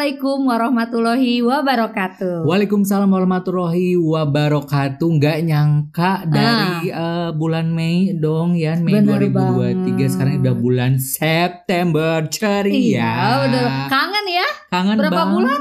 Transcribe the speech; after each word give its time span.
Assalamualaikum 0.00 0.48
warahmatullahi 0.48 1.44
wabarakatuh. 1.44 2.48
Waalaikumsalam 2.48 3.04
warahmatullahi 3.04 4.00
wabarakatuh. 4.00 4.96
Nggak 5.20 5.38
nyangka 5.44 6.24
dari 6.24 6.88
uh, 6.88 7.36
bulan 7.36 7.68
Mei 7.68 8.16
dong 8.16 8.56
ya, 8.56 8.80
Mei 8.80 8.96
Bener 8.96 9.20
2023 9.28 9.36
banget. 9.36 10.08
sekarang 10.08 10.34
udah 10.40 10.56
bulan 10.56 10.92
September 10.96 12.24
ceria. 12.32 12.72
Iya, 12.72 13.12
udah 13.44 13.64
kangen 13.92 14.24
ya. 14.24 14.48
Kangen 14.72 14.96
Berapa 15.04 15.12
banget. 15.12 15.34
bulan? 15.36 15.60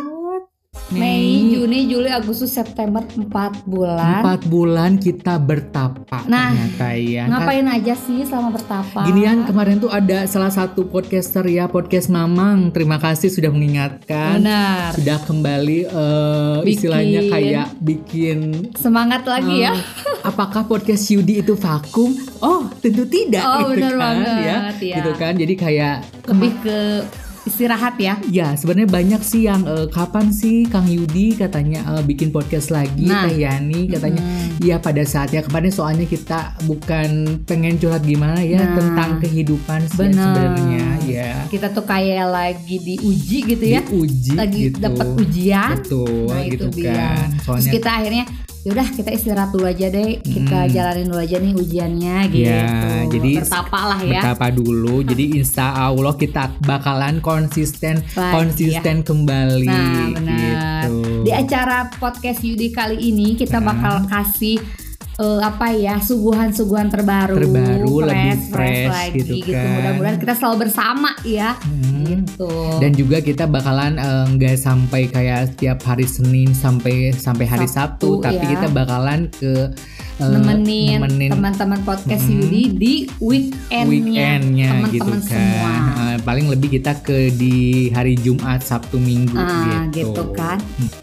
Mei, 0.90 1.54
Juni, 1.54 1.86
Juli, 1.86 2.10
Agustus, 2.10 2.50
September 2.50 3.06
4 3.06 3.62
bulan. 3.70 4.26
Empat 4.26 4.42
bulan 4.50 4.98
kita 4.98 5.38
bertapa 5.38 6.26
Nah, 6.26 6.50
ternyata 6.50 6.88
ya. 6.98 7.30
Ngapain 7.30 7.66
aja 7.70 7.94
sih 7.94 8.26
selama 8.26 8.58
bertapa? 8.58 9.06
Ginian 9.06 9.46
kemarin 9.46 9.78
tuh 9.78 9.94
ada 9.94 10.26
salah 10.26 10.50
satu 10.50 10.90
podcaster 10.90 11.46
ya 11.46 11.70
podcast 11.70 12.10
Mamang. 12.10 12.74
Terima 12.74 12.98
kasih 12.98 13.30
sudah 13.30 13.54
mengingatkan. 13.54 14.42
Benar. 14.42 14.98
Sudah 14.98 15.18
kembali 15.30 15.80
eh, 15.90 16.58
Bikin. 16.66 16.74
istilahnya 16.74 17.22
kayak 17.34 17.68
bikin 17.82 18.38
Semangat 18.74 19.30
lagi 19.30 19.66
ya. 19.66 19.78
Eh, 19.78 19.82
apakah 20.26 20.66
podcast 20.66 21.06
Yudi 21.14 21.46
itu 21.46 21.54
vakum? 21.54 22.18
Oh, 22.42 22.66
tentu 22.82 23.06
tidak. 23.06 23.42
Oh, 23.46 23.70
gitu 23.74 23.78
benar 23.78 23.94
kan, 23.94 24.02
banget, 24.02 24.34
ya. 24.42 24.58
ya. 24.74 24.96
Gitu 25.02 25.12
kan. 25.18 25.34
Jadi 25.38 25.54
kayak 25.54 25.96
Lebih 26.30 26.52
ke 26.66 26.78
istirahat 27.50 27.98
ya. 27.98 28.16
ya 28.30 28.54
sebenarnya 28.54 28.88
banyak 28.88 29.22
sih 29.22 29.42
yang 29.44 29.62
eh, 29.64 29.88
kapan 29.88 30.30
sih 30.30 30.64
Kang 30.64 30.86
Yudi 30.86 31.34
katanya 31.34 31.82
eh, 31.92 32.04
bikin 32.04 32.30
podcast 32.30 32.70
lagi 32.70 33.04
Nah. 33.04 33.26
Teh 33.26 33.36
Yani 33.40 33.90
katanya 33.90 34.22
Hmm. 34.22 34.60
Iya 34.60 34.76
pada 34.78 35.02
saatnya 35.02 35.42
kemarin 35.42 35.70
soalnya 35.70 36.04
kita 36.04 36.40
bukan 36.64 37.10
pengen 37.44 37.76
curhat 37.76 38.04
gimana 38.04 38.38
ya 38.40 38.60
Nah. 38.60 38.76
tentang 38.76 39.12
kehidupan 39.20 39.80
sih 39.86 39.98
Benar. 39.98 40.20
sebenarnya 40.28 40.86
ya 41.02 41.32
Kita 41.48 41.68
tuh 41.70 41.84
kayak 41.84 42.28
lagi 42.28 42.78
diuji 42.78 43.38
gitu 43.48 43.66
ya. 43.66 43.82
diuji 43.82 44.32
lagi 44.34 44.60
gitu. 44.68 44.78
dapat 44.80 45.08
ujian. 45.18 45.70
betul 45.76 46.28
Nah, 46.28 46.42
itu 46.42 46.54
gitu 46.54 46.68
dia. 46.76 46.94
kan 46.94 47.28
Terus 47.32 47.44
soalnya 47.44 47.72
kita 47.72 47.90
akhirnya 47.92 48.26
yaudah 48.62 48.88
kita 48.90 49.10
istirahat 49.10 49.50
dulu 49.50 49.64
aja 49.64 49.88
deh. 49.88 50.20
Kita 50.20 50.60
Hmm. 50.62 50.70
jalanin 50.70 51.08
dulu 51.08 51.20
aja 51.20 51.38
nih 51.38 51.54
ujiannya 51.54 52.18
gitu. 52.28 52.44
Ya, 52.46 52.70
jadi 53.08 53.32
bertapa 53.40 53.80
lah 53.86 54.02
ya. 54.02 54.22
Betapa 54.22 54.48
dulu. 54.50 54.96
Jadi 55.10 55.26
insya 55.34 55.68
Allah 55.82 56.14
kita 56.14 56.54
bakalan 56.62 57.18
konsisten 57.20 58.04
Lagi, 58.10 58.32
konsisten 58.32 59.02
kembali. 59.02 59.66
Nah, 59.66 60.06
benar. 60.12 60.84
Gitu. 60.86 61.00
Di 61.24 61.32
acara 61.32 61.78
podcast 61.94 62.40
Yudi 62.42 62.70
kali 62.70 63.00
ini 63.02 63.34
kita 63.34 63.58
Nah. 63.58 63.72
bakal 63.72 63.96
kasih 64.06 64.60
eh, 65.20 65.40
apa 65.42 65.68
ya 65.72 66.00
suguhan-suguhan 66.00 66.88
terbaru, 66.88 67.36
Terbaru, 67.36 68.08
lebih 68.08 68.38
fresh 68.48 68.88
lagi 68.88 69.20
gitu 69.20 69.52
kan. 69.52 69.68
Mudah-mudahan 69.76 70.18
kita 70.18 70.34
selalu 70.34 70.56
bersama 70.64 71.12
ya. 71.22 71.60
Hmm. 71.60 71.88
Gitu. 72.00 72.52
Dan 72.80 72.92
juga 72.96 73.20
kita 73.20 73.46
bakalan 73.46 74.00
eh, 74.00 74.26
nggak 74.34 74.56
sampai 74.56 75.06
kayak 75.06 75.54
setiap 75.54 75.84
hari 75.84 76.08
Senin 76.08 76.56
sampai 76.56 77.12
sampai 77.12 77.46
hari 77.46 77.68
Sabtu, 77.68 78.18
Sabtu, 78.18 78.24
tapi 78.24 78.44
ya. 78.44 78.50
kita 78.56 78.68
bakalan 78.72 79.28
ke 79.30 79.70
eh, 80.18 80.26
nemenin, 80.26 80.98
nemenin 80.98 81.30
teman-teman 81.36 81.80
podcast 81.84 82.26
Mm-mm. 82.26 82.40
Yudi 82.40 82.64
di 82.74 82.94
weekendnya, 83.20 83.86
weekendnya 83.86 84.70
gitu 84.90 85.04
teman-teman 85.06 85.20
kan. 85.22 85.30
semua. 85.30 85.74
Eh, 86.00 86.18
paling 86.24 86.46
lebih 86.48 86.70
kita 86.72 86.98
ke 87.00 87.30
di 87.32 87.56
hari 87.92 88.16
Jumat, 88.16 88.64
Sabtu, 88.64 88.98
Minggu 88.98 89.38
Ah, 89.38 89.86
gitu. 89.92 90.16
gitu 90.16 90.24
kan. 90.34 90.58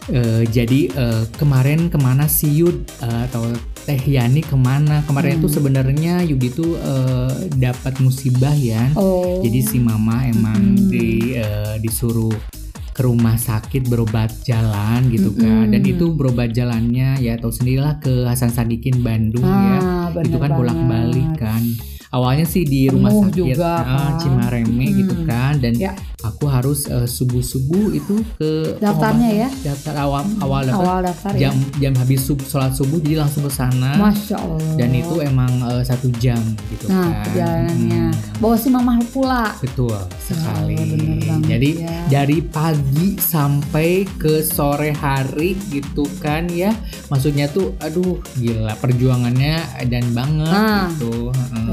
Eh, 0.09 0.43
jadi 0.49 0.79
eh, 0.89 1.23
kemarin 1.37 1.87
ke 1.87 1.97
mana 1.97 2.25
sih 2.27 2.49
Yud 2.51 2.77
Eh, 2.97 3.21
atau 3.29 3.45
Teh 3.87 4.03
Yani 4.05 4.43
ke 4.43 4.51
mana? 4.53 4.99
Kemarin 5.01 5.31
Hmm. 5.31 5.39
itu 5.39 5.47
sebenarnya 5.49 6.19
Yudi 6.21 6.51
tuh 6.51 6.75
eh, 6.75 7.31
dapat 7.55 7.97
musibah 7.97 8.51
ya. 8.51 8.91
Oh. 8.93 9.39
Jadi 9.39 9.59
si 9.63 9.79
mama 9.79 10.27
emang 10.27 10.59
Mm-mm. 10.75 10.91
di 10.91 11.07
eh, 11.33 11.79
disuruh 11.79 12.35
ke 12.91 13.01
rumah 13.01 13.37
sakit 13.37 13.87
berobat 13.87 14.43
jalan 14.43 15.07
gitu 15.07 15.31
kan. 15.31 15.69
Mm-mm. 15.69 15.71
Dan 15.71 15.81
itu 15.87 16.11
berobat 16.11 16.51
jalannya 16.51 17.15
ya 17.17 17.37
tahu 17.37 17.47
sendirilah 17.49 18.01
ke 18.01 18.25
Hasan 18.25 18.49
Sadikin 18.49 18.99
Bandung 18.99 19.45
ya. 19.45 19.79
ah, 19.79 20.07
bener 20.11 20.25
Itu 20.25 20.37
kan 20.37 20.51
bolak-balik 20.51 21.29
kan. 21.37 21.63
Awalnya 22.17 22.45
sih 22.45 22.63
di 22.63 22.87
rumah 22.87 23.11
Penuh 23.11 23.23
sakit 23.23 23.37
juga, 23.37 23.71
ah, 23.77 23.85
kan. 23.85 24.11
Cimareme 24.17 24.65
Mm. 24.83 24.97
gitu 24.97 25.15
kan 25.23 25.53
dan 25.55 25.73
Ya. 25.75 25.93
aku 26.19 26.45
harus 26.47 26.85
eh, 26.87 27.05
subuh-subuh 27.05 27.93
itu 27.93 28.15
ke 28.33 28.73
Daftarnya 28.75 29.29
ya? 29.37 29.49
daftar 29.63 29.93
awal 29.99 30.25
awal 30.39 30.61
daftar 30.63 30.81
awal 30.81 30.99
daftar 31.03 31.31
jam 31.35 31.53
ya. 31.53 31.77
jam 31.79 31.93
habis 31.95 32.19
sub, 32.19 32.41
sholat 32.41 32.73
subuh 32.73 32.97
jadi 32.97 33.21
langsung 33.21 33.43
ke 33.43 33.51
sana 33.51 33.93
Masya 33.95 34.35
Allah. 34.35 34.73
dan 34.75 34.89
itu 34.91 35.15
emang 35.21 35.51
eh, 35.63 35.83
satu 35.83 36.09
jam 36.15 36.41
gitu 36.67 36.87
Nah, 36.87 37.05
kan 37.05 37.21
perjalanannya. 37.23 38.03
Hmm, 38.09 38.39
Bawa 38.39 38.55
si 38.55 38.67
mama 38.67 38.93
pula. 39.07 39.53
betul 39.59 39.93
sekali 40.19 40.73
bener 40.75 41.17
banget 41.19 41.45
jadi 41.47 41.69
ya. 41.75 41.97
dari 42.11 42.37
pagi 42.41 43.07
sampai 43.15 43.89
ke 44.11 44.41
sore 44.41 44.89
hari 44.91 45.53
gitu 45.67 46.01
kan 46.17 46.47
ya 46.47 46.73
maksudnya 47.07 47.45
tuh 47.47 47.77
aduh 47.79 48.17
gila 48.35 48.73
perjuangannya 48.75 49.57
dan 49.85 50.05
banget 50.11 50.49
Ah. 50.49 50.89
gitu 50.91 51.29
Heeh. 51.29 51.65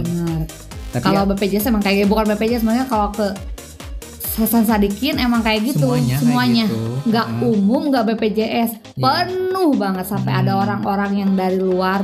Tapi 0.95 1.03
Kalau 1.03 1.23
ya, 1.25 1.29
BPJS 1.29 1.65
emang 1.67 1.83
kayak 1.83 2.07
bukan 2.07 2.25
BPJS 2.31 2.63
sebenarnya 2.63 2.87
kalau 2.87 3.11
ke 3.11 3.27
Hasan 4.35 4.63
Sadikin 4.63 5.15
emang 5.17 5.43
kayak 5.43 5.63
gitu 5.65 5.87
semuanya, 5.89 6.07
kayak 6.09 6.21
semuanya. 6.21 6.65
gitu. 6.67 6.79
nggak 7.05 7.27
Heeh. 7.29 7.51
umum 7.51 7.83
nggak 7.89 8.05
BPJS 8.09 8.71
Iya. 8.93 9.03
penuh 9.03 9.71
banget 9.75 10.07
sampai 10.07 10.33
Hmm. 10.33 10.41
ada 10.41 10.53
orang-orang 10.57 11.11
yang 11.17 11.31
dari 11.33 11.55
luar 11.57 12.03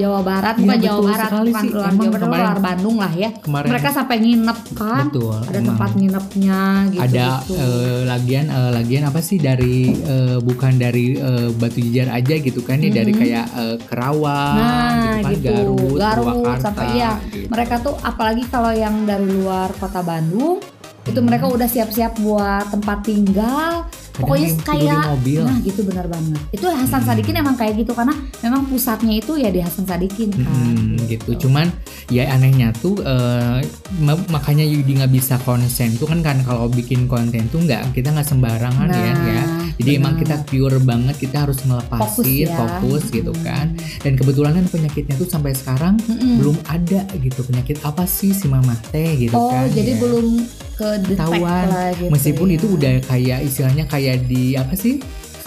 Jawa 0.00 0.20
Barat 0.22 0.54
Iya, 0.54 0.62
bukan 0.62 0.78
Jawa 0.80 1.00
Barat 1.04 1.30
bukan 1.30 1.44
sih. 1.60 1.70
luar 1.70 1.84
Emang 1.86 2.00
Jawa 2.00 2.10
Barat 2.10 2.22
kemarin- 2.22 2.46
luar 2.46 2.60
Bandung 2.62 2.96
lah 2.96 3.12
ya 3.14 3.30
kemarin 3.36 3.68
mereka 3.68 3.88
sampai 3.90 4.16
nginep 4.18 4.58
kan 4.72 5.04
betul 5.06 5.34
ada 5.36 5.50
emang. 5.52 5.68
tempat 5.68 5.90
nginepnya 5.94 6.60
gitu 6.88 7.00
ada 7.02 7.26
gitu. 7.38 7.52
eh, 7.54 8.00
lagian 8.04 8.46
eh, 8.48 8.70
lagian 8.72 9.02
apa 9.04 9.20
sih 9.20 9.38
dari 9.38 9.76
eh, 9.92 10.36
bukan 10.40 10.72
dari 10.74 11.04
eh, 11.14 11.48
Batu 11.52 11.78
Jajar 11.80 12.08
aja 12.12 12.34
gitu 12.36 12.60
kan 12.60 12.78
ya 12.78 12.90
dari 12.90 13.12
Mhm. 13.12 13.18
kayak 13.18 13.46
eh, 13.54 13.76
Kerawang 13.82 14.56
Nah, 14.56 14.90
gitu 14.90 15.20
kan 15.20 15.30
gitu. 15.30 15.44
Garut, 15.44 15.96
Garut, 15.96 16.24
Purwakarta 16.30 16.62
sampai 16.62 16.86
iya. 16.92 17.10
gitu. 17.26 17.48
mereka 17.48 17.74
tuh 17.78 17.94
apalagi 18.00 18.44
kalau 18.46 18.72
yang 18.72 19.04
dari 19.04 19.26
luar 19.28 19.68
kota 19.74 20.00
Bandung 20.00 20.58
itu 21.02 21.18
mereka 21.18 21.46
udah 21.46 21.66
siap-siap 21.66 22.12
buat 22.18 22.70
tempat 22.70 22.98
tinggal 23.02 23.88
pokoknya 24.12 24.48
kayak 24.60 25.02
mobil. 25.08 25.40
nah 25.42 25.58
gitu 25.58 25.80
benar 25.82 26.06
banget 26.06 26.40
itu 26.50 26.66
Hasan 26.66 27.00
Hmm. 27.00 27.08
Sadikin 27.08 27.34
emang 27.36 27.54
kayak 27.54 27.74
gitu 27.76 27.92
karena 27.92 28.12
memang 28.40 28.64
pusatnya 28.64 29.14
itu 29.14 29.32
ya 29.34 29.48
di 29.48 29.58
Hasan 29.58 29.84
Sadikin 29.84 30.30
kan 30.32 30.46
Hmm, 30.46 30.98
gitu. 31.02 31.30
Cuman 31.40 31.70
ya 32.06 32.28
anehnya 32.28 32.70
tuh 32.74 32.98
eh, 32.98 33.60
ma- 33.96 34.26
makanya 34.28 34.62
Yudi 34.62 34.94
nggak 34.94 35.10
bisa 35.10 35.38
konsen 35.38 35.94
tuh 35.94 36.06
kan 36.06 36.20
kan 36.20 36.38
kalau 36.40 36.66
bikin 36.66 37.06
konten 37.06 37.46
tuh 37.46 37.60
nggak 37.60 37.92
kita 37.92 38.10
nggak 38.10 38.26
sembarangan 38.26 38.88
ya 38.88 39.14
ya. 39.16 39.44
Jadi 39.74 39.90
emang 39.96 40.14
benar. 40.14 40.22
kita 40.22 40.46
pure 40.46 40.78
banget 40.78 41.16
kita 41.16 41.36
harus 41.40 41.58
ngelepasin 41.62 42.44
ya. 42.44 42.54
fokus 42.54 43.08
gitu 43.08 43.32
Hmm. 43.32 43.42
kan. 43.42 43.66
Dan 43.98 44.12
kebetulan 44.14 44.52
kan 44.54 44.66
penyakitnya 44.66 45.14
tuh 45.14 45.26
sampai 45.26 45.52
sekarang 45.52 45.96
Mm-mm. 46.02 46.36
belum 46.36 46.56
ada 46.66 47.00
gitu 47.14 47.40
penyakit 47.42 47.80
apa 47.80 48.04
sih 48.04 48.30
si 48.30 48.46
mama 48.46 48.74
teh 48.90 49.16
gitu 49.18 49.32
oh 49.32 49.50
kan. 49.50 49.70
jadi 49.70 49.92
ya. 49.92 49.98
belum 49.98 50.26
ke 50.80 50.88
Ketahuan. 51.06 51.66
lah 51.66 51.92
gitu 51.92 52.08
meskipun 52.08 52.48
ya. 52.48 52.56
itu 52.56 52.66
udah 52.72 52.94
kayak 53.04 53.38
istilahnya 53.42 53.84
kayak 53.84 54.24
di 54.24 54.56
apa 54.56 54.72
sih 54.74 54.96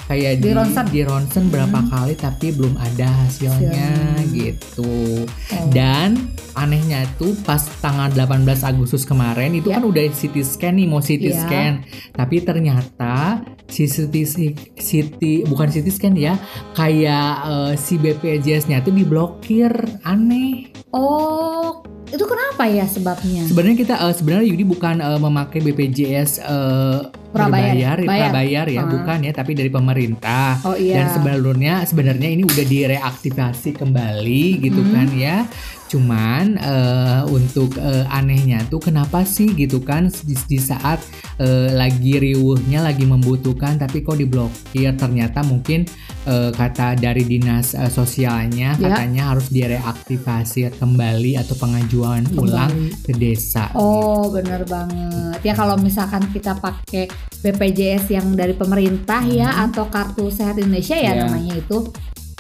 kayak 0.03 0.37
Di 0.37 0.41
di 0.41 0.49
ronsen. 0.51 0.85
di 0.85 1.01
ronsen 1.01 1.43
berapa 1.47 1.73
Hmm. 1.75 1.87
kali 1.87 2.13
tapi 2.13 2.51
belum 2.51 2.75
ada 2.75 3.07
hasilnya 3.23 3.91
gitu 4.29 5.23
Oh. 5.23 5.69
dan 5.69 6.27
anehnya 6.53 7.07
tuh 7.15 7.33
pas 7.39 7.57
tanggal 7.79 8.11
18 8.11 8.61
Agustus 8.61 9.03
kemarin 9.03 9.53
itu 9.53 9.67
Ya. 9.67 9.79
kan 9.79 9.83
udah 9.85 10.03
CT 10.05 10.35
scan 10.39 10.75
nih 10.75 10.85
mau 10.85 10.99
CT 10.99 11.23
Ya. 11.25 11.39
scan 11.39 11.73
tapi 12.11 12.43
ternyata 12.43 13.41
si 13.65 13.85
CT 13.85 14.15
si- 14.23 14.53
CT 14.75 15.21
bukan 15.43 15.67
CT 15.67 15.87
scan 15.89 16.13
ya 16.13 16.35
kayak 16.73 17.31
eh, 17.45 17.73
si 17.75 17.95
BPJS-nya 17.95 18.81
tuh 18.81 18.91
diblokir 18.91 19.71
aneh 20.03 20.67
oh 20.91 21.79
itu 22.13 22.25
kenapa 22.29 22.69
ya 22.69 22.85
sebabnya? 22.85 23.41
Sebenarnya 23.49 23.77
kita 23.81 23.95
eh, 23.97 24.13
sebenarnya 24.13 24.45
Yudi 24.45 24.63
bukan 24.63 25.01
eh, 25.01 25.19
memakai 25.19 25.59
BPJS 25.65 26.45
eh, 26.45 26.99
Prabayar, 27.33 27.97
berbayar, 27.97 27.97
bayar. 27.99 28.21
prabayar 28.29 28.65
ya, 28.69 28.79
Ah. 28.79 28.87
bukan 28.87 29.17
ya, 29.19 29.31
tapi 29.31 29.51
dari 29.51 29.67
pemerintah. 29.67 30.61
oh 30.63 30.75
iya 30.75 30.95
Dan 30.95 31.07
sebenarnya 31.11 31.73
sebenarnya 31.83 32.29
ini 32.29 32.43
udah 32.43 32.65
direaktivasi 32.65 33.69
kembali 33.73 34.45
gitu 34.61 34.79
Mhm. 34.79 34.91
kan 34.91 35.07
ya. 35.11 35.37
Cuman 35.85 36.57
eh, 36.57 37.21
untuk 37.27 37.75
eh, 37.75 38.01
anehnya 38.09 38.65
tuh 38.65 38.81
kenapa 38.81 39.21
sih 39.23 39.53
gitu 39.53 39.77
kan 39.79 40.09
di, 40.09 40.33
di 40.33 40.57
saat 40.57 40.97
eh, 41.37 41.69
lagi 41.71 42.17
riuhnya 42.17 42.81
lagi 42.81 43.05
membutuhkan 43.05 43.77
tapi 43.77 44.01
kok 44.01 44.17
diblokir 44.17 44.89
ternyata 44.93 45.41
mungkin 45.43 45.85
eh, 46.23 46.49
kata 46.49 46.97
dari 46.97 47.21
dinas 47.23 47.73
eh, 47.73 47.89
sosialnya 47.89 48.73
Ya. 48.73 48.89
katanya 48.89 49.29
harus 49.29 49.53
direaktivasi 49.93 50.73
kembali 50.73 51.37
atau 51.37 51.53
pengajuan 51.55 52.25
Kembali. 52.25 52.41
ulang 52.41 52.73
ke 52.99 53.13
desa. 53.13 53.69
Oh 53.73 54.33
bener 54.33 54.65
banget 54.65 55.39
ya 55.43 55.53
kalau 55.53 55.77
misalkan 55.77 56.25
kita 56.27 56.57
pakai 56.57 57.05
BPJS 57.43 58.07
yang 58.09 58.31
dari 58.33 58.55
pemerintah 58.55 59.19
ya 59.25 59.49
Hmm. 59.51 59.63
atau 59.69 59.87
kartu 59.87 60.31
sehat 60.31 60.55
Indonesia 60.57 60.95
ya 60.95 61.11
Iya. 61.11 61.27
namanya 61.27 61.59
itu 61.59 61.77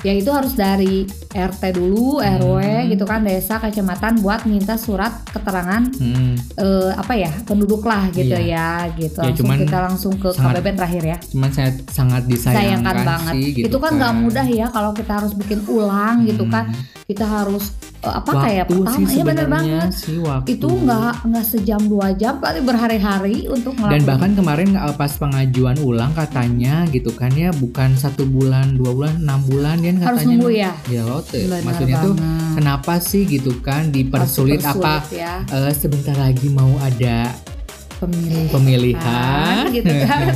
ya 0.03 0.13
itu 0.13 0.29
harus 0.29 0.53
dari 0.53 1.07
RT 1.29 1.73
dulu, 1.73 2.19
RW 2.19 2.59
Hmm. 2.59 2.89
gitu 2.89 3.03
kan, 3.03 3.19
desa, 3.21 3.57
kecamatan 3.57 4.19
buat 4.19 4.43
minta 4.43 4.75
surat 4.75 5.23
keterangan 5.25 5.87
Hmm, 5.93 6.35
eh, 6.55 6.91
apa 6.93 7.13
ya 7.13 7.31
penduduk 7.41 7.81
lah 7.81 8.07
gitu 8.09 8.35
Iya. 8.35 8.83
ya 8.85 8.93
gitu. 8.93 9.17
Ya, 9.17 9.25
langsung 9.25 9.39
cuman 9.41 9.57
kita 9.59 9.77
langsung 9.81 10.13
ke 10.15 10.29
sangat 10.29 10.53
KBP 10.53 10.67
terakhir 10.75 11.03
ya. 11.05 11.17
cuman 11.25 11.49
saya 11.49 11.71
sangat 11.87 12.21
disayangkan 12.23 12.59
Sayangkan 12.83 12.97
banget. 13.01 13.33
sih 13.33 13.45
gitu 13.53 13.65
itu 13.65 13.77
kan 13.79 13.91
nggak 13.93 14.13
mudah 14.19 14.45
ya 14.45 14.67
kalau 14.67 14.91
kita 14.91 15.11
harus 15.15 15.33
bikin 15.33 15.59
ulang 15.65 16.15
gitu 16.23 16.43
kan. 16.45 16.67
Hmm. 16.67 16.83
Kita 17.03 17.25
harus 17.25 17.71
eh, 17.99 18.11
apa 18.11 18.27
Waktu 18.29 18.43
kayak 18.43 18.65
sih 18.65 18.75
pertama 18.75 19.07
ya 19.09 19.23
bener 19.23 19.47
banget. 19.47 19.89
sih 19.93 20.17
waktu. 20.19 20.47
Itu 20.53 20.67
nggak 20.67 21.13
nggak 21.23 21.45
sejam 21.45 21.81
dua 21.81 22.07
jam, 22.13 22.35
tapi 22.37 22.59
berhari-hari 22.59 23.47
untuk 23.47 23.73
dan 23.73 23.81
ngelakuin. 23.95 24.03
bahkan 24.05 24.31
kemarin 24.33 24.69
uh, 24.73 24.91
pas 24.91 25.11
pengajuan 25.13 25.77
ulang 25.79 26.11
katanya 26.11 26.83
gitu 26.87 27.11
kan 27.11 27.31
ya 27.33 27.49
bukan 27.53 27.95
satu 27.95 28.25
bulan 28.25 28.75
dua 28.75 28.91
bulan 28.91 29.15
enam 29.17 29.39
bulan 29.41 29.77
ya 29.79 29.92
katanya 29.99 30.07
harus 30.09 30.21
nunggu 30.25 30.49
ya. 30.53 30.71
ya 30.89 31.01
loh, 31.05 31.21
teh. 31.21 31.43
Bener 31.45 31.61
maksudnya 31.65 31.97
tuh 32.01 32.13
banget. 32.17 32.53
kenapa 32.57 32.93
sih 33.01 33.21
gitu 33.27 33.51
kan 33.61 33.81
dipersulit 33.93 34.61
Harus 34.61 34.79
apa 34.79 34.93
dipersulit 35.03 35.19
ya 35.19 35.33
eh, 35.47 35.73
sebentar 35.75 36.15
lagi 36.17 36.47
mau 36.49 36.73
ada 36.81 37.31
pemilih. 38.03 38.45
Pemilihan. 38.49 39.63
Gitu 39.69 39.91
kan. 40.03 40.27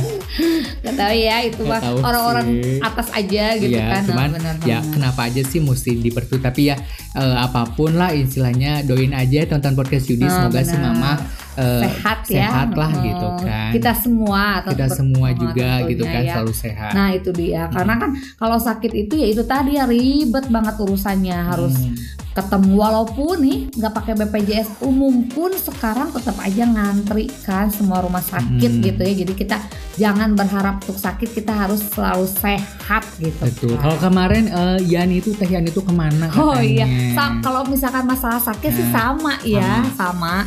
Nggak 0.78 0.94
tahu 0.94 1.12
ya 1.12 1.36
itu 1.42 1.62
mah 1.62 1.80
orang-orang 1.98 2.46
atas 2.80 3.10
aja 3.10 3.44
gitu 3.54 3.74
Iya, 3.74 3.86
kan. 3.88 4.00
Nah, 4.00 4.08
cuman 4.08 4.28
bener 4.32 4.54
ya 4.62 4.78
kenapa 4.84 5.26
aja 5.26 5.42
sih 5.42 5.58
mesti 5.58 5.98
dipersulit 5.98 6.40
tapi 6.40 6.70
ya 6.70 6.76
eh, 7.12 7.36
apa 7.36 7.66
pun 7.68 7.92
lah 7.92 8.10
istilahnya 8.10 8.82
doain 8.82 9.10
aja 9.12 9.44
tonton 9.46 9.74
podcast 9.74 10.06
Yudi. 10.06 10.22
Nah, 10.22 10.46
semoga 10.46 10.60
si 10.60 10.72
benar. 10.72 10.84
mama 10.88 11.12
eh, 11.56 11.82
sehat 11.84 12.18
ya. 12.24 12.46
sehat 12.46 12.68
lah 12.72 12.90
Oh, 12.90 13.02
gitu 13.02 13.26
kan. 13.42 13.70
kita 13.70 13.92
semua 13.92 14.42
atau 14.58 14.70
kita 14.70 14.86
semua 14.88 15.28
juga 15.32 15.70
gitu 15.84 16.04
kan 16.04 16.22
ya. 16.22 16.32
selalu 16.32 16.54
sehat. 16.54 16.92
Nah 16.92 17.08
itu 17.10 17.30
dia. 17.30 17.62
Karena 17.68 17.94
kan 17.96 18.10
kalau 18.36 18.56
sakit 18.56 18.92
itu 18.96 19.14
ya 19.14 19.26
itu 19.28 19.42
tadi 19.42 19.74
ya 19.74 19.84
ribet 19.84 20.46
banget 20.48 20.74
urusannya. 20.76 21.38
Harus 21.44 21.74
Hmm. 21.74 21.94
Ketemu 22.38 22.72
walaupun 22.76 23.36
nih 23.40 23.58
nggak 23.72 23.92
pakai 23.92 24.14
BPJS 24.16 24.68
umum 24.80 25.26
pun 25.26 25.50
sekarang 25.50 26.08
tetap 26.08 26.38
aja 26.38 26.64
ngantri 26.64 27.26
kan 27.42 27.66
semua 27.68 27.98
rumah 27.98 28.20
sakit 28.20 28.46
Hmm. 28.70 28.80
gitu 28.80 29.00
ya 29.00 29.14
jadi 29.18 29.32
kita 29.34 29.56
jangan 29.94 30.32
berharap 30.32 30.78
untuk 30.80 30.94
sakit 30.96 31.32
kita 31.32 31.50
harus 31.50 31.82
selalu 31.84 32.26
sehat 32.28 33.02
gitu 33.16 33.34
Betul. 33.40 33.74
kan. 33.74 33.82
Kalau 33.82 33.96
kemarin 34.00 34.44
eh, 34.46 34.78
Yan 34.86 35.10
itu 35.10 35.32
Teh 35.32 35.46
Yan 35.46 35.64
itu 35.64 35.80
ke 35.80 35.90
mana 35.90 36.26
katanya? 36.26 36.46
Oh 36.46 36.56
iya, 36.56 36.86
Sa- 37.12 37.38
kalau 37.40 37.64
misalkan 37.64 38.04
masalah 38.04 38.38
sakit 38.38 38.70
sih 38.70 38.86
Nah, 38.86 38.94
sama 39.16 39.32
ya, 39.42 39.82
sama. 39.92 40.46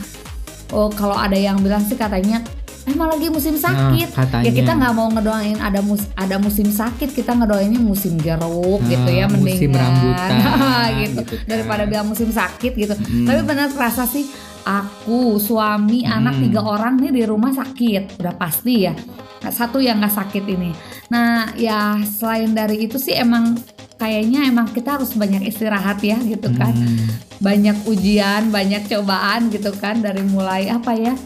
Oh 0.70 0.88
kalau 0.90 1.14
ada 1.14 1.36
yang 1.36 1.60
bilang 1.60 1.82
sih 1.82 1.94
katanya 1.94 2.40
emang 2.86 3.10
lagi 3.12 3.28
musim 3.28 3.54
sakit. 3.54 4.10
Nah, 4.10 4.18
katanya. 4.26 4.44
Ya 4.46 4.52
kita 4.52 4.72
nggak 4.74 4.94
mau 4.94 5.08
ngedoain 5.10 5.58
ada 5.58 5.80
mus 5.80 6.02
ada 6.14 6.36
musim 6.38 6.68
sakit, 6.68 7.12
kita 7.12 7.32
ngedoainnya 7.34 7.78
musim 7.78 8.18
jeruk 8.18 8.82
gitu 8.86 9.10
ya, 9.10 9.26
Nah, 9.26 9.38
musim 9.38 9.70
mendingan 9.70 9.78
rambutan, 9.78 10.30
gitu. 11.02 11.22
gitu 11.22 11.22
kan. 11.28 11.46
Daripada 11.46 11.84
bilang 11.86 12.08
musim 12.08 12.30
sakit 12.30 12.72
gitu. 12.74 12.94
Mm. 12.98 13.26
Tapi 13.26 13.40
benar 13.44 13.68
terasa 13.70 14.06
sih 14.06 14.26
aku, 14.62 15.38
suami, 15.38 16.06
anak 16.06 16.38
Hmm. 16.38 16.44
tiga 16.46 16.62
orang 16.62 16.94
nih 16.98 17.12
di 17.12 17.24
rumah 17.26 17.50
sakit, 17.50 18.22
udah 18.22 18.34
pasti 18.38 18.86
ya. 18.86 18.94
Satu 19.42 19.82
yang 19.82 19.98
nggak 19.98 20.14
sakit 20.14 20.46
ini. 20.46 20.70
Nah 21.10 21.50
ya 21.58 21.98
selain 22.00 22.54
dari 22.54 22.86
itu 22.86 23.02
sih 23.02 23.18
emang 23.18 23.58
kayaknya 23.98 24.46
emang 24.46 24.70
kita 24.70 25.02
harus 25.02 25.14
banyak 25.14 25.46
istirahat 25.46 25.98
ya 26.02 26.18
gitu 26.22 26.50
kan. 26.54 26.74
Hmm. 26.74 27.10
Banyak 27.42 27.90
ujian, 27.90 28.54
banyak 28.54 28.86
cobaan 28.86 29.50
gitu 29.50 29.74
kan 29.74 29.98
dari 29.98 30.22
mulai 30.22 30.70
apa 30.70 30.94
ya 30.94 31.18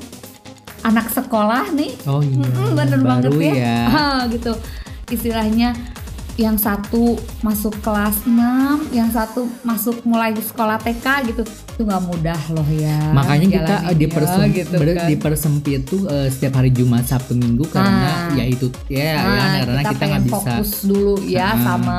anak 0.86 1.10
sekolah 1.10 1.74
nih 1.74 1.98
Oh 2.06 2.22
iya. 2.22 2.38
Mm-mm, 2.38 2.70
bener 2.74 3.00
baru 3.00 3.28
banget 3.28 3.32
ya. 3.34 3.54
ya. 3.58 3.78
Ah, 3.98 4.22
gitu 4.28 4.54
istilahnya 5.08 5.74
yang 6.36 6.58
satu 6.58 7.16
masuk 7.40 7.80
kelas 7.80 8.28
6 8.28 8.36
yang 8.92 9.08
satu 9.08 9.48
masuk 9.64 10.04
mulai 10.04 10.36
sekolah 10.36 10.76
TK 10.78 11.06
gitu 11.26 11.42
itu 11.46 11.82
nggak 11.82 12.04
mudah 12.04 12.42
loh 12.52 12.68
ya 12.70 13.00
Makanya 13.10 13.48
kita 13.56 13.76
eh, 13.86 13.96
dipersem- 13.96 14.52
gitu 14.54 14.76
ber- 14.76 14.94
kan. 14.94 15.08
dipersempit 15.08 15.82
tuh 15.86 16.04
eh, 16.06 16.28
setiap 16.28 16.60
hari 16.60 16.70
Jumat 16.70 17.04
Sabtu 17.04 17.34
Minggu 17.34 17.64
karena 17.66 18.28
Ah. 18.28 18.36
ya 18.36 18.44
itu 18.46 18.68
ya, 18.86 19.16
ya 19.16 19.24
Nah, 19.24 19.48
karena 19.64 19.82
kita 19.88 20.04
nggak 20.06 20.24
bisa 20.24 20.36
fokus 20.36 20.70
dulu 20.84 21.16
ya 21.24 21.48
Ah. 21.48 21.58
sama 21.58 21.98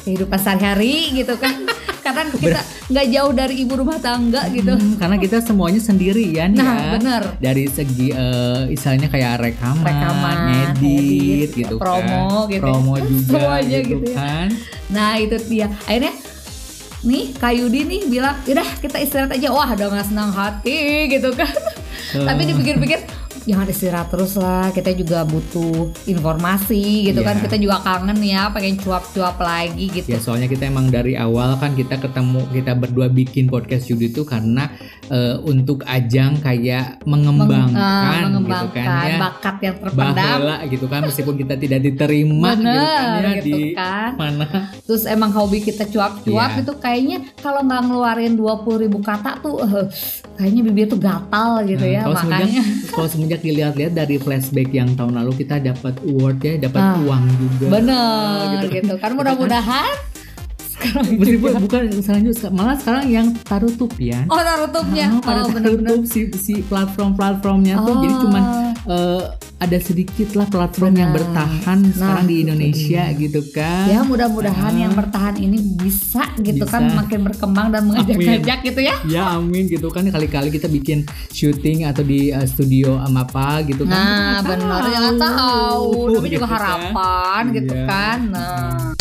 kehidupan 0.00 0.38
sehari-hari 0.38 0.94
gitu 1.14 1.34
kan 1.36 1.54
karena 2.12 2.30
kita 2.32 2.60
nggak 2.86 3.06
jauh 3.08 3.32
dari 3.32 3.54
ibu 3.58 3.74
rumah 3.74 3.98
tangga 3.98 4.42
gitu 4.48 4.72
Hmm, 4.72 4.94
karena 4.96 5.16
kita 5.16 5.38
semuanya 5.40 5.78
sendirian 5.78 6.50
nah 6.52 6.64
ya. 6.74 6.90
bener 6.94 7.22
Dari 7.36 7.64
segi 7.66 8.10
eh, 8.10 8.62
istilahnya 8.68 9.06
kayak 9.06 9.32
rekaman, 9.40 9.82
Rekaman, 9.82 10.36
ngedit 10.46 10.80
edit, 10.80 11.48
gitu 11.56 11.74
promo 11.76 12.44
kan. 12.44 12.50
gitu. 12.50 12.62
Promo 12.62 12.94
juga 13.08 13.32
Semuanya 13.32 13.78
gitu, 13.80 13.90
gitu 13.96 14.08
ya. 14.08 14.16
kan. 14.16 14.48
Nah 14.88 15.10
itu 15.16 15.36
dia 15.46 15.66
akhirnya 15.82 16.12
nih 17.00 17.24
Kak 17.32 17.52
Yudi 17.54 17.80
nih 17.82 18.00
bilang 18.06 18.36
udah 18.44 18.68
kita 18.76 18.98
istirahat 18.98 19.32
aja 19.32 19.48
wah 19.48 19.70
dengan 19.70 20.02
senang 20.02 20.30
hati 20.30 21.08
gitu 21.08 21.32
kan 21.32 21.48
tapi 22.12 22.42
dipikir-pikir 22.44 23.00
jangan 23.40 23.66
istirahat 23.66 24.08
terus 24.08 24.34
lah. 24.34 24.70
Kita 24.70 24.90
juga 24.92 25.22
butuh 25.22 25.90
informasi 26.04 26.82
gitu 27.06 27.20
kan. 27.20 27.32
Iya. 27.32 27.42
kita 27.42 27.56
juga 27.56 27.76
kangen 27.80 28.18
ya 28.20 28.48
pengen 28.48 28.76
cuap-cuap 28.76 29.36
lagi 29.36 29.86
gitu. 29.90 30.08
Ya 30.08 30.18
soalnya 30.18 30.46
kita 30.46 30.66
emang 30.66 30.88
dari 30.88 31.14
awal 31.14 31.56
kan 31.56 31.72
kita 31.72 31.96
ketemu 31.96 32.46
kita 32.50 32.72
berdua 32.74 33.06
bikin 33.06 33.46
podcast 33.46 33.86
Yudi 33.86 34.08
itu 34.08 34.22
karena 34.22 34.68
eh, 35.06 35.36
untuk 35.42 35.82
ajang 35.84 36.38
kayak 36.38 37.02
Meng- 37.02 37.20
mengembangkan, 37.20 37.74
eh, 37.76 38.16
gitu 38.16 38.26
mengembangkan 38.28 38.84
kan 38.86 39.06
ya. 39.06 39.18
bakat 39.18 39.56
yang 39.60 39.76
terpendam. 39.78 40.14
Baheula 40.16 40.56
gitu 40.66 40.86
kan 40.86 41.00
meskipun 41.02 41.34
kita 41.36 41.54
tidak 41.56 41.80
diterima 41.80 42.48
gitu 42.52 42.64
kan 42.64 43.08
bener 43.10 43.22
ya 43.22 43.32
gitu 43.36 43.46
di 43.48 43.60
kan. 43.72 44.10
mana. 44.14 44.46
Terus 44.80 45.02
emang 45.04 45.30
hobi 45.30 45.58
kita 45.60 45.84
cuap-cuap 45.86 46.50
Iya. 46.52 46.60
itu 46.60 46.72
kayaknya 46.76 47.18
kalau 47.36 47.60
nggak 47.60 47.80
ngeluarin 47.82 48.34
20.000 48.34 48.80
ribu 48.80 48.98
kata 49.00 49.38
tuh 49.38 49.56
eh, 49.60 49.86
kayaknya 50.34 50.62
bibir 50.64 50.86
tuh 50.86 50.98
gatal 50.98 51.62
gitu 51.64 51.80
Nah, 51.80 51.90
ya 51.90 52.00
kalau 52.02 52.16
makanya. 52.16 52.62
kalau 52.88 53.08
semenjak 53.20 53.44
dilihat-lihat 53.44 53.92
dari 53.92 54.16
flashback 54.16 54.72
yang 54.72 54.96
tahun 54.96 55.12
lalu 55.14 55.36
kita 55.36 55.60
dapat 55.60 55.92
award 56.02 56.40
ya 56.40 56.56
dapat 56.58 56.80
Ah, 56.80 56.96
uang 56.98 57.22
juga. 57.36 57.66
bener 57.70 58.48
gitu. 58.64 58.80
gitu, 58.80 58.94
kan 58.96 59.10
mudah-mudahan 59.12 59.92
sekarang 60.72 61.20
Meskipun 61.20 61.28
juga. 61.44 61.60
bukan 61.60 61.82
selanjutnya 62.00 62.48
malah 62.48 62.72
sekarang 62.74 63.04
yang 63.06 63.26
tarutup 63.44 63.92
ya. 64.00 64.24
Oh 64.26 64.40
tutupnya 64.40 65.06
Ah, 65.12 65.20
pada 65.20 65.40
oh 65.44 65.52
tarutup 65.52 66.00
si 66.08 66.32
si 66.32 66.64
platform-platformnya 66.64 67.76
tuh 67.78 67.94
jadi 68.00 68.14
Oh. 68.16 68.20
cuman 68.24 68.42
eh, 68.88 69.22
ada 69.60 69.76
sedikit 69.76 70.32
lah 70.32 70.48
platform 70.48 70.96
yang 70.96 71.12
Benar. 71.12 71.20
bertahan 71.22 71.78
sekarang 71.92 72.24
di 72.24 72.36
Indonesia 72.40 73.02
gitu 73.12 73.44
kan. 73.50 73.84
Ya 73.86 74.00
mudah-mudahan 74.00 74.72
Ah. 74.72 74.80
yang 74.80 74.92
bertahan 74.92 75.36
ini 75.36 75.60
bisa 75.76 76.24
gitu 76.38 76.64
Bisa. 76.64 76.72
kan 76.72 76.88
makin 76.90 77.20
berkembang 77.22 77.68
dan 77.68 77.84
mengajak-ajak 77.84 78.58
gitu 78.64 78.80
ya. 78.80 78.96
Ya 79.04 79.22
amin 79.30 79.68
gitu 79.68 79.86
kan. 79.86 80.02
Kali-kali 80.02 80.48
kita 80.48 80.64
bikin 80.66 81.04
syuting 81.28 81.84
atau 81.84 82.00
di 82.00 82.32
eh, 82.32 82.46
studio 82.46 82.96
sama 82.98 83.20
apa 83.22 83.60
gitu 83.62 83.84
kan. 83.84 84.00
Nah 84.00 84.40
benar. 84.40 84.80
Ya 84.88 85.00
tahu. 85.12 86.08
tapi 86.10 86.26
gitu 86.26 86.40
juga 86.40 86.46
kan. 86.46 86.56
harapan 86.56 87.42
gitu 87.52 87.74
Iya. 87.74 87.84
kan. 87.84 88.18
Nah 88.32 88.96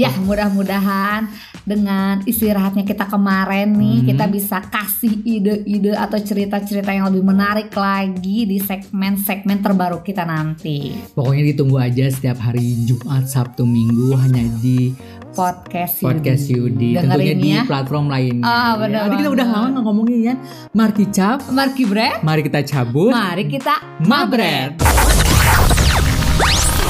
Ya 0.00 0.08
mudah-mudahan 0.18 1.28
dengan 1.60 2.24
istirahatnya 2.24 2.82
kita 2.82 3.04
kemarin 3.04 3.68
nih 3.70 3.98
Hmm. 4.00 4.08
kita 4.08 4.24
bisa 4.26 4.56
kasih 4.64 5.12
ide-ide 5.20 5.92
atau 5.92 6.16
cerita-cerita 6.16 6.88
yang 6.88 7.04
lebih 7.06 7.20
menarik 7.22 7.68
lagi 7.70 8.44
di 8.44 8.56
segmen-segmen 8.58 9.60
terbaru 9.60 10.00
kita 10.00 10.24
nanti. 10.24 10.96
Pokoknya 11.12 11.44
ditunggu 11.46 11.76
aja 11.76 12.08
setiap 12.08 12.40
hari 12.40 12.64
Jumat 12.82 13.26
Sabtu 13.26 13.62
Minggu 13.62 14.16
hanya 14.16 14.40
di 14.56 14.96
podcast 15.30 15.94
Yudi. 15.96 16.06
podcast 16.06 16.44
Yudi 16.48 16.90
tentunya 16.96 17.34
di 17.36 17.50
ya. 17.52 17.62
platform 17.62 18.08
lainnya 18.08 18.42
Ah, 18.42 18.72
benar 18.74 19.06
Jadi 19.06 19.14
kita 19.14 19.22
banget. 19.22 19.36
udah 19.36 19.46
lama 19.46 19.66
nggak 19.68 19.84
ngomongin 19.84 20.18
ya 20.22 20.34
Marki 20.72 21.06
Cap 21.06 21.38
Mari 21.46 21.84
Bre, 21.84 22.08
mari 22.20 22.40
kita 22.42 22.60
cabut. 22.64 23.12
Mari 23.12 23.44
kita 23.46 23.74
Mabret 24.02 24.80